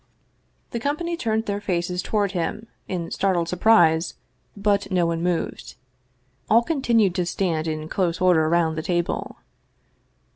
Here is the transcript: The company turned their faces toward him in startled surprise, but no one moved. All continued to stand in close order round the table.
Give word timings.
The 0.71 0.79
company 0.79 1.15
turned 1.15 1.45
their 1.45 1.61
faces 1.61 2.01
toward 2.01 2.31
him 2.31 2.65
in 2.87 3.11
startled 3.11 3.47
surprise, 3.49 4.15
but 4.57 4.89
no 4.91 5.05
one 5.05 5.21
moved. 5.21 5.75
All 6.49 6.63
continued 6.63 7.13
to 7.13 7.25
stand 7.27 7.67
in 7.67 7.87
close 7.87 8.19
order 8.19 8.49
round 8.49 8.75
the 8.75 8.81
table. 8.81 9.35